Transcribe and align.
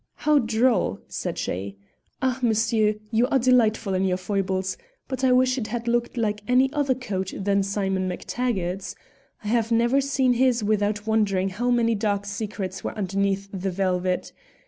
"How 0.15 0.39
droll!" 0.39 0.99
said 1.07 1.37
she. 1.37 1.77
"Ah, 2.23 2.39
monsieur, 2.41 2.95
you 3.11 3.27
are 3.27 3.37
delightful 3.37 3.93
in 3.93 4.03
your 4.03 4.17
foibles, 4.17 4.75
but 5.07 5.23
I 5.23 5.31
wish 5.31 5.59
it 5.59 5.67
had 5.67 5.87
looked 5.87 6.17
like 6.17 6.41
any 6.47 6.73
other 6.73 6.95
coat 6.95 7.31
than 7.37 7.61
Simon 7.61 8.07
Mac 8.07 8.23
Taggart's. 8.25 8.95
I 9.43 9.49
have 9.49 9.71
never 9.71 10.01
seen 10.01 10.33
his 10.33 10.63
without 10.63 11.05
wondering 11.05 11.49
how 11.49 11.69
many 11.69 11.93
dark 11.93 12.25
secrets 12.25 12.83
were 12.83 12.97
underneath 12.97 13.47
the 13.53 13.69
velvet. 13.69 14.33